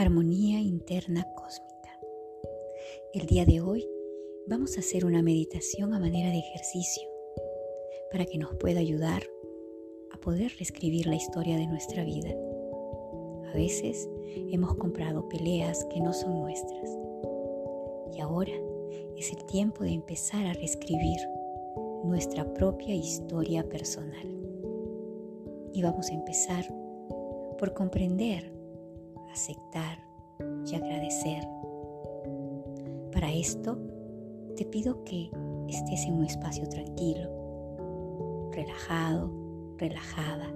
Armonía 0.00 0.58
Interna 0.60 1.26
Cósmica. 1.34 2.00
El 3.12 3.26
día 3.26 3.44
de 3.44 3.60
hoy 3.60 3.86
vamos 4.46 4.78
a 4.78 4.80
hacer 4.80 5.04
una 5.04 5.20
meditación 5.20 5.92
a 5.92 6.00
manera 6.00 6.30
de 6.30 6.38
ejercicio 6.38 7.06
para 8.10 8.24
que 8.24 8.38
nos 8.38 8.54
pueda 8.54 8.80
ayudar 8.80 9.22
a 10.10 10.16
poder 10.16 10.52
reescribir 10.56 11.06
la 11.06 11.16
historia 11.16 11.58
de 11.58 11.66
nuestra 11.66 12.02
vida. 12.02 12.30
A 13.50 13.52
veces 13.52 14.08
hemos 14.50 14.74
comprado 14.76 15.28
peleas 15.28 15.84
que 15.92 16.00
no 16.00 16.14
son 16.14 16.40
nuestras 16.40 16.96
y 18.16 18.20
ahora 18.20 18.54
es 19.18 19.30
el 19.34 19.44
tiempo 19.44 19.84
de 19.84 19.90
empezar 19.90 20.46
a 20.46 20.54
reescribir 20.54 21.20
nuestra 22.04 22.50
propia 22.54 22.94
historia 22.94 23.68
personal. 23.68 24.26
Y 25.74 25.82
vamos 25.82 26.08
a 26.08 26.14
empezar 26.14 26.64
por 27.58 27.74
comprender 27.74 28.59
aceptar 29.32 29.98
y 30.66 30.74
agradecer. 30.74 31.42
Para 33.12 33.32
esto, 33.32 33.78
te 34.56 34.64
pido 34.64 35.02
que 35.04 35.30
estés 35.68 36.04
en 36.04 36.14
un 36.14 36.24
espacio 36.24 36.68
tranquilo, 36.68 37.30
relajado, 38.52 39.30
relajada. 39.78 40.52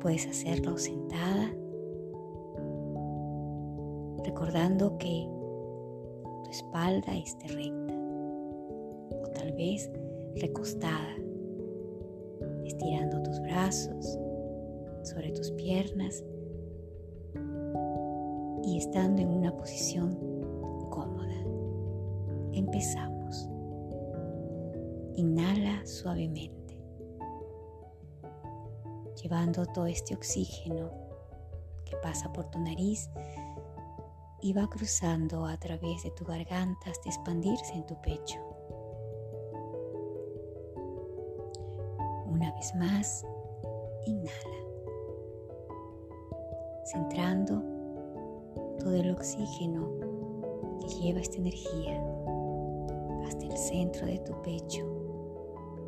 Puedes 0.00 0.26
hacerlo 0.26 0.76
sentada, 0.78 1.50
recordando 4.24 4.96
que 4.98 5.28
tu 6.44 6.50
espalda 6.50 7.16
esté 7.16 7.48
recta 7.48 7.94
o 9.22 9.26
tal 9.34 9.52
vez 9.52 9.90
recostada, 10.36 11.16
estirando 12.64 13.22
tus 13.22 13.40
brazos 13.40 14.18
sobre 15.02 15.30
tus 15.32 15.50
piernas 15.52 16.24
estando 18.78 19.22
en 19.22 19.28
una 19.28 19.56
posición 19.56 20.14
cómoda. 20.90 21.34
Empezamos. 22.52 23.48
Inhala 25.14 25.84
suavemente, 25.86 26.78
llevando 29.22 29.64
todo 29.66 29.86
este 29.86 30.14
oxígeno 30.14 30.90
que 31.84 31.96
pasa 31.98 32.32
por 32.32 32.50
tu 32.50 32.58
nariz 32.58 33.08
y 34.42 34.52
va 34.52 34.68
cruzando 34.68 35.46
a 35.46 35.56
través 35.58 36.02
de 36.02 36.10
tu 36.10 36.24
garganta 36.24 36.90
hasta 36.90 37.08
expandirse 37.08 37.72
en 37.72 37.86
tu 37.86 38.00
pecho. 38.02 38.38
Una 42.26 42.52
vez 42.52 42.74
más, 42.74 43.24
inhala, 44.04 44.66
centrando 46.84 47.75
todo 48.86 48.94
el 48.94 49.10
oxígeno 49.10 49.90
que 50.80 50.86
lleva 50.86 51.18
esta 51.18 51.38
energía 51.38 52.00
hasta 53.26 53.44
el 53.44 53.56
centro 53.56 54.06
de 54.06 54.20
tu 54.20 54.40
pecho 54.42 54.86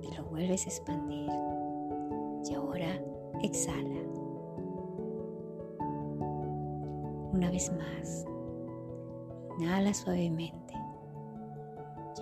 y 0.00 0.14
lo 0.14 0.24
vuelves 0.26 0.64
a 0.64 0.68
expandir. 0.68 1.28
Y 2.48 2.54
ahora 2.54 3.02
exhala. 3.42 4.00
Una 7.32 7.50
vez 7.50 7.72
más, 7.72 8.24
inhala 9.58 9.92
suavemente, 9.92 10.74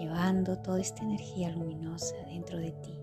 llevando 0.00 0.56
toda 0.56 0.80
esta 0.80 1.02
energía 1.02 1.50
luminosa 1.50 2.16
dentro 2.28 2.56
de 2.56 2.72
ti. 2.72 2.98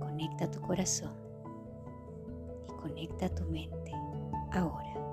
Conecta 0.00 0.50
tu 0.50 0.60
corazón 0.60 1.14
y 2.68 2.72
conecta 2.72 3.28
tu 3.28 3.44
mente 3.44 3.92
ahora 4.50 5.05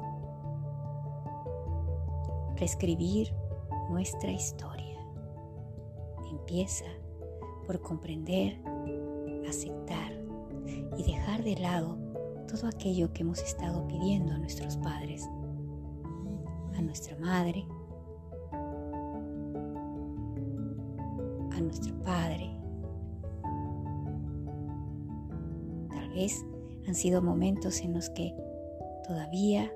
reescribir 2.63 3.33
nuestra 3.89 4.31
historia. 4.31 4.97
Empieza 6.31 6.85
por 7.67 7.81
comprender, 7.81 8.57
aceptar 9.49 10.13
y 10.97 11.03
dejar 11.03 11.43
de 11.43 11.57
lado 11.57 11.97
todo 12.47 12.69
aquello 12.69 13.11
que 13.11 13.23
hemos 13.23 13.43
estado 13.43 13.85
pidiendo 13.89 14.31
a 14.31 14.37
nuestros 14.37 14.77
padres, 14.77 15.29
a 16.77 16.81
nuestra 16.81 17.17
madre, 17.17 17.65
a 21.51 21.59
nuestro 21.59 21.93
padre. 22.01 22.49
Tal 25.89 26.09
vez 26.11 26.45
han 26.87 26.95
sido 26.95 27.21
momentos 27.21 27.81
en 27.81 27.93
los 27.93 28.09
que 28.11 28.33
todavía 29.05 29.69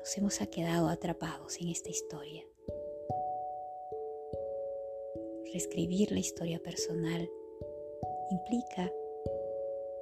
nos 0.00 0.16
hemos 0.16 0.38
quedado 0.50 0.88
atrapados 0.88 1.60
en 1.60 1.68
esta 1.68 1.90
historia. 1.90 2.42
Reescribir 5.52 6.10
la 6.10 6.20
historia 6.20 6.58
personal 6.58 7.30
implica 8.30 8.90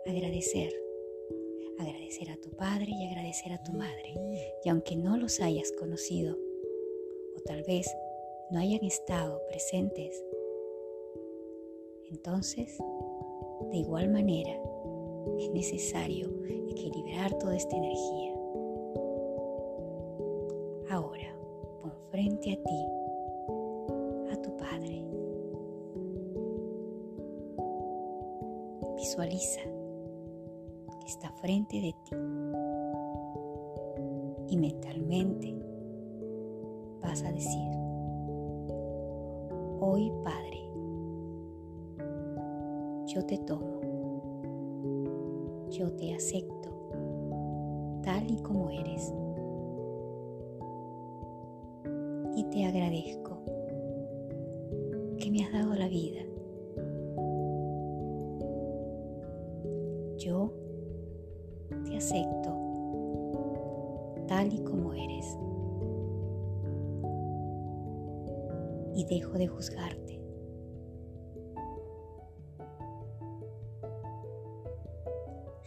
agradecer, 0.06 0.72
agradecer 1.78 2.31
a 2.31 2.36
tu 2.36 2.50
padre 2.50 2.86
y 2.88 3.06
agradecer 3.06 3.53
a 3.53 3.62
tu 3.62 3.72
madre. 3.72 4.14
Y 4.64 4.69
aunque 4.69 4.94
no 4.94 5.16
los 5.16 5.41
hayas 5.41 5.72
conocido 5.72 6.36
o 7.36 7.41
tal 7.41 7.65
vez 7.65 7.92
no 8.50 8.60
hayan 8.60 8.84
estado 8.84 9.42
presentes, 9.48 10.22
entonces, 12.10 12.78
de 13.70 13.76
igual 13.76 14.10
manera, 14.10 14.59
es 15.41 15.50
necesario 15.50 16.30
equilibrar 16.70 17.36
toda 17.38 17.56
esta 17.56 17.76
energía 17.76 18.38
Ahora 20.91 21.28
pon 21.82 21.93
frente 22.10 22.53
a 22.53 22.56
ti 22.65 22.84
a 24.32 24.37
tu 24.41 24.56
Padre. 24.56 25.04
Visualiza 28.97 29.60
que 31.00 31.06
está 31.06 31.31
frente 31.43 31.77
de 31.81 31.94
ti 32.04 32.16
y 34.48 34.56
mentalmente 34.56 35.54
vas 37.03 37.22
a 37.22 37.32
decir, 37.32 37.71
hoy 39.81 40.10
Padre, 40.25 40.71
yo 43.09 43.27
te 43.27 43.37
tomo, 43.38 43.81
yo 45.71 45.93
te 45.97 46.15
acepto 46.15 46.71
tal 48.03 48.31
y 48.31 48.38
como 48.38 48.71
eres. 48.71 49.12
Te 52.59 52.67
agradezco 52.67 53.39
que 55.17 55.31
me 55.31 55.45
has 55.45 55.53
dado 55.53 55.75
la 55.77 55.87
vida. 55.87 56.23
Yo 60.17 60.53
te 61.85 61.97
acepto 61.97 62.57
tal 64.27 64.53
y 64.53 64.59
como 64.65 64.93
eres 64.93 65.39
y 68.97 69.05
dejo 69.05 69.39
de 69.39 69.47
juzgarte. 69.47 70.21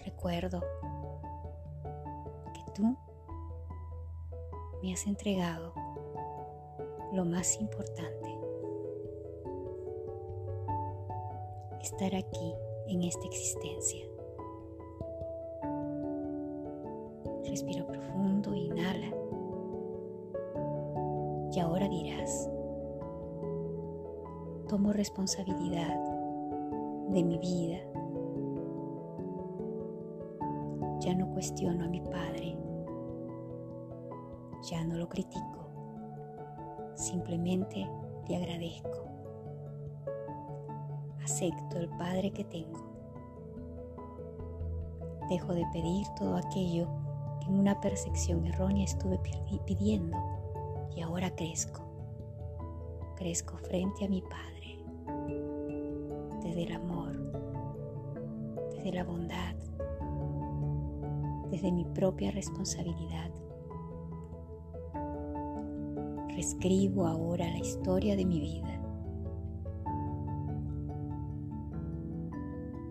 Recuerdo 0.03 0.59
que 2.53 2.72
tú 2.75 2.97
me 4.84 4.91
has 4.91 5.08
entregado 5.08 5.80
lo 7.13 7.25
más 7.25 7.59
importante. 7.59 8.39
Estar 11.81 12.16
aquí 12.16 12.53
en 12.87 13.03
esta 13.03 13.25
existencia. 13.25 14.05
Respira 17.46 17.85
profundo, 17.85 18.53
inhala. 18.55 19.11
Y 21.53 21.59
ahora 21.59 21.90
dirás, 21.90 22.49
tomo 24.69 24.93
responsabilidad 24.93 25.99
de 27.09 27.23
mi 27.23 27.37
vida. 27.40 27.79
Ya 31.02 31.13
no 31.16 31.29
cuestiono 31.34 31.84
a 31.84 31.90
mi 31.90 31.99
padre. 31.99 32.58
Ya 34.69 34.85
no 34.85 34.96
lo 34.96 35.09
critico 35.09 35.60
simplemente 37.01 37.87
le 38.27 38.35
agradezco. 38.35 39.07
Acepto 41.23 41.77
el 41.77 41.89
Padre 41.89 42.31
que 42.31 42.43
tengo. 42.45 42.79
Dejo 45.29 45.53
de 45.53 45.65
pedir 45.73 46.05
todo 46.17 46.37
aquello 46.37 46.87
que 47.39 47.47
en 47.47 47.59
una 47.59 47.79
percepción 47.79 48.45
errónea 48.45 48.85
estuve 48.85 49.19
pidiendo 49.65 50.17
y 50.95 51.01
ahora 51.01 51.33
crezco. 51.35 51.81
Crezco 53.15 53.57
frente 53.57 54.05
a 54.05 54.09
mi 54.09 54.21
Padre, 54.21 54.83
desde 56.43 56.63
el 56.63 56.71
amor, 56.73 57.13
desde 58.75 58.91
la 58.91 59.03
bondad, 59.03 59.55
desde 61.49 61.71
mi 61.71 61.85
propia 61.85 62.31
responsabilidad. 62.31 63.31
Reescribo 66.41 67.05
ahora 67.05 67.47
la 67.52 67.59
historia 67.59 68.16
de 68.16 68.26
mi 68.26 68.40
vida. 68.40 68.82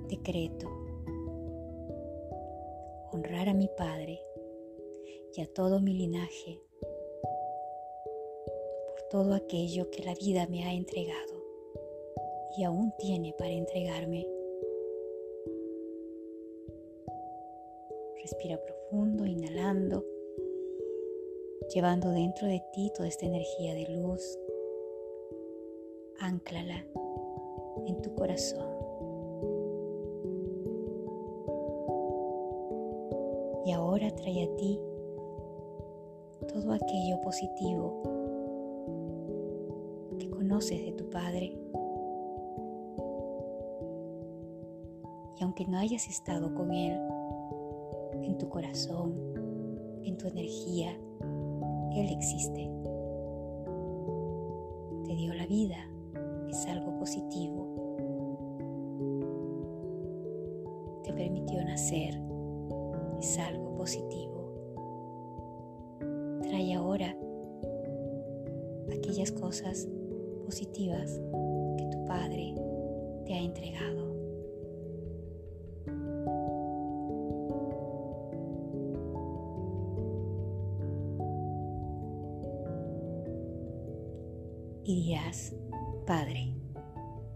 Decreto 0.09 0.69
honrar 3.11 3.49
a 3.49 3.55
mi 3.55 3.69
Padre 3.77 4.21
y 5.37 5.41
a 5.41 5.53
todo 5.53 5.81
mi 5.81 5.95
linaje 5.95 6.63
por 8.87 9.03
todo 9.11 9.35
aquello 9.35 9.91
que 9.91 10.05
la 10.05 10.15
vida 10.15 10.47
me 10.47 10.65
ha 10.65 10.73
entregado 10.73 11.35
y 12.57 12.63
aún 12.63 12.93
tiene 13.01 13.35
para 13.37 13.51
entregarme. 13.51 14.29
Respira 18.23 18.61
profundo, 18.63 19.27
inhalando, 19.27 20.05
llevando 21.75 22.11
dentro 22.11 22.49
de 22.49 22.63
ti 22.73 22.91
toda 22.95 23.09
esta 23.09 23.27
energía 23.27 23.75
de 23.75 23.87
luz. 23.97 24.39
Ánclala 26.19 26.85
en 27.87 28.01
tu 28.03 28.15
corazón. 28.15 28.67
Y 33.65 33.73
ahora 33.73 34.11
trae 34.17 34.45
a 34.45 34.57
ti 34.57 34.81
todo 36.49 36.73
aquello 36.73 37.21
positivo 37.21 38.03
que 40.19 40.29
conoces 40.29 40.85
de 40.85 40.93
tu 40.93 41.09
Padre. 41.09 41.57
Y 45.39 45.43
aunque 45.43 45.67
no 45.67 45.79
hayas 45.79 46.09
estado 46.09 46.53
con 46.55 46.73
Él, 46.73 46.99
en 48.23 48.37
tu 48.39 48.49
corazón, 48.49 49.15
en 50.05 50.17
tu 50.19 50.27
energía, 50.27 50.99
Él 51.95 52.09
existe. 52.11 52.71
Te 55.05 55.15
dio 55.15 55.35
la 55.35 55.47
vida, 55.47 55.77
es 56.49 56.67
algo 56.67 56.97
positivo. 56.99 57.67
Te 61.03 61.13
permitió 61.13 61.65
nacer, 61.65 62.21
es 63.21 63.39
algo 63.39 63.75
positivo. 63.77 64.53
Trae 66.43 66.75
ahora 66.75 67.17
aquellas 68.93 69.33
cosas 69.33 69.89
positivas 70.45 71.21
que 71.77 71.87
tu 71.87 72.05
Padre 72.05 72.55
te 73.25 73.35
ha 73.35 73.41
entregado. 73.41 74.10
Y 84.85 85.05
dirás, 85.05 85.55
Padre, 86.07 86.55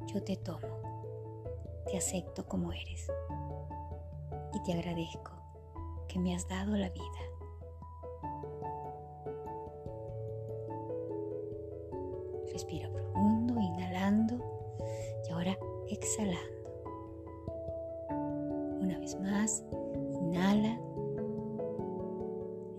yo 0.06 0.23
te 0.23 0.37
tomo, 0.37 0.69
te 1.87 1.96
acepto 1.96 2.46
como 2.46 2.73
eres 2.73 3.11
y 4.52 4.62
te 4.62 4.73
agradezco 4.73 5.32
que 6.08 6.19
me 6.19 6.35
has 6.35 6.46
dado 6.49 6.76
la 6.76 6.88
vida. 6.91 7.02
Respira 12.52 12.88
profundo, 12.91 13.61
inhalando 13.61 14.37
y 15.29 15.32
ahora 15.32 15.58
exhalando. 15.88 16.55
Una 18.81 18.99
vez 19.00 19.19
más, 19.20 19.64
inhala, 20.12 20.79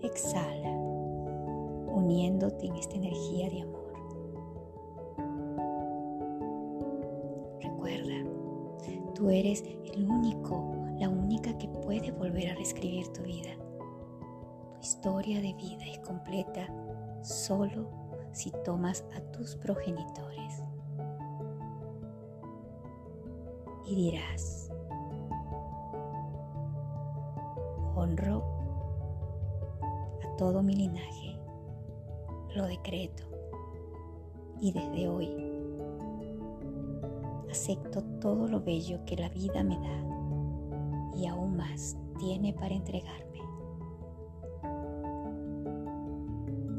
exhala, 0.02 0.70
uniéndote 1.94 2.66
en 2.66 2.76
esta 2.76 2.96
energía 2.96 3.15
Tú 9.16 9.30
eres 9.30 9.62
el 9.62 10.10
único, 10.10 10.74
la 10.98 11.08
única 11.08 11.56
que 11.56 11.68
puede 11.68 12.12
volver 12.12 12.50
a 12.50 12.54
reescribir 12.54 13.08
tu 13.14 13.22
vida. 13.22 13.56
Tu 14.74 14.80
historia 14.82 15.40
de 15.40 15.54
vida 15.54 15.86
es 15.90 15.98
completa 16.00 16.68
solo 17.22 17.88
si 18.32 18.52
tomas 18.62 19.04
a 19.16 19.20
tus 19.32 19.56
progenitores. 19.56 20.62
Y 23.86 23.94
dirás, 23.94 24.70
honro 27.94 28.44
a 30.24 30.36
todo 30.36 30.62
mi 30.62 30.74
linaje, 30.74 31.38
lo 32.54 32.66
decreto 32.66 33.24
y 34.60 34.72
desde 34.72 35.08
hoy 35.08 35.45
acepto 37.56 38.02
todo 38.20 38.46
lo 38.46 38.60
bello 38.60 39.02
que 39.06 39.16
la 39.16 39.30
vida 39.30 39.64
me 39.64 39.76
da 39.78 41.14
y 41.16 41.26
aún 41.26 41.56
más 41.56 41.96
tiene 42.18 42.52
para 42.52 42.74
entregarme. 42.74 43.40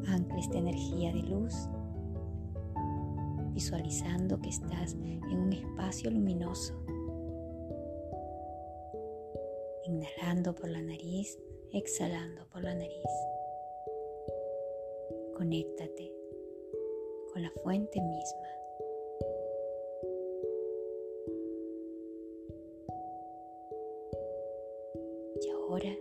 Ancla 0.07 0.37
esta 0.37 0.59
energía 0.59 1.11
de 1.11 1.23
luz, 1.23 1.67
visualizando 3.53 4.39
que 4.39 4.49
estás 4.49 4.93
en 4.93 5.39
un 5.39 5.53
espacio 5.53 6.11
luminoso. 6.11 6.75
Inhalando 9.85 10.53
por 10.53 10.69
la 10.69 10.81
nariz, 10.83 11.39
exhalando 11.73 12.47
por 12.49 12.63
la 12.63 12.75
nariz. 12.75 13.11
Conéctate 15.35 16.13
con 17.33 17.41
la 17.41 17.51
fuente 17.63 17.99
misma. 17.99 18.56
Ahora, 25.67 25.93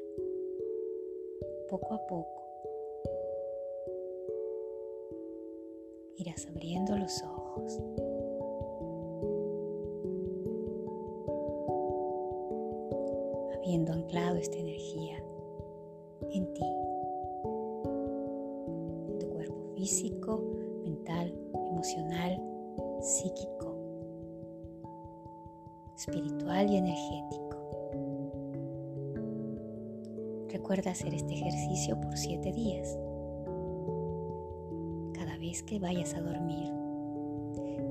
poco 1.68 1.94
a 1.94 2.06
poco, 2.06 2.42
irás 6.16 6.46
abriendo 6.46 6.96
los 6.96 7.22
ojos. 7.24 7.80
Habiendo 13.56 13.92
anclado 13.92 14.37
esta 14.37 14.56
energía 14.56 15.16
en 16.30 16.54
ti, 16.54 16.64
en 19.08 19.18
tu 19.18 19.28
cuerpo 19.30 19.75
físico, 19.75 20.38
mental, 20.85 21.35
emocional, 21.73 22.40
psíquico, 23.00 23.75
espiritual 25.96 26.70
y 26.70 26.76
energético. 26.76 27.46
Recuerda 30.66 30.90
hacer 30.90 31.14
este 31.14 31.32
ejercicio 31.32 32.00
por 32.00 32.16
siete 32.16 32.50
días, 32.52 32.99
cada 35.12 35.38
vez 35.38 35.62
que 35.62 35.78
vayas 35.78 36.12
a 36.14 36.20
dormir. 36.20 36.73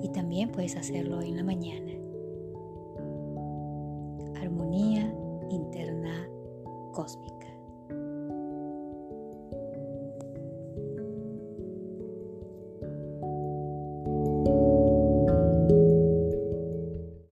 Y 0.04 0.10
también 0.10 0.52
puedes 0.52 0.76
hacerlo 0.76 1.22
en 1.22 1.38
la 1.38 1.44
mañana. 1.46 1.94
Armonía 4.42 5.10
interna 5.50 6.28
cósmica. 6.92 7.35